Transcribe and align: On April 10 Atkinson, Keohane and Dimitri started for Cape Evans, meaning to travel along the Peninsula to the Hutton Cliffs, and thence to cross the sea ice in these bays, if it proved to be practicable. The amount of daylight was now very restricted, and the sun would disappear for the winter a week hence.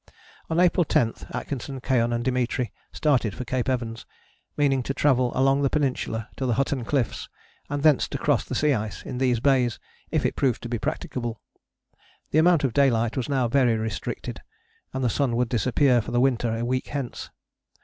On 0.49 0.59
April 0.59 0.83
10 0.83 1.13
Atkinson, 1.29 1.79
Keohane 1.79 2.11
and 2.11 2.23
Dimitri 2.25 2.71
started 2.91 3.35
for 3.35 3.45
Cape 3.45 3.69
Evans, 3.69 4.07
meaning 4.57 4.81
to 4.81 4.95
travel 4.95 5.31
along 5.35 5.61
the 5.61 5.69
Peninsula 5.69 6.27
to 6.37 6.47
the 6.47 6.55
Hutton 6.55 6.83
Cliffs, 6.83 7.29
and 7.69 7.83
thence 7.83 8.07
to 8.07 8.17
cross 8.17 8.43
the 8.43 8.55
sea 8.55 8.73
ice 8.73 9.03
in 9.03 9.19
these 9.19 9.39
bays, 9.39 9.77
if 10.09 10.25
it 10.25 10.35
proved 10.35 10.63
to 10.63 10.69
be 10.69 10.79
practicable. 10.79 11.39
The 12.31 12.39
amount 12.39 12.63
of 12.63 12.73
daylight 12.73 13.15
was 13.15 13.29
now 13.29 13.47
very 13.47 13.77
restricted, 13.77 14.41
and 14.91 15.03
the 15.03 15.07
sun 15.07 15.35
would 15.35 15.49
disappear 15.49 16.01
for 16.01 16.09
the 16.09 16.19
winter 16.19 16.51
a 16.57 16.65
week 16.65 16.87
hence. 16.87 17.29